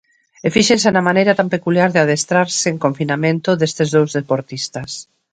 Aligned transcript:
E 0.45 0.47
fíxense 0.55 0.87
na 0.91 1.05
maneira 1.09 1.33
tan 1.39 1.47
peculiar 1.55 1.89
de 1.91 2.01
adestrarse 2.03 2.67
en 2.73 2.77
confinamento 2.85 3.49
destes 3.61 3.89
dous 3.95 4.09
deportistas. 4.19 4.91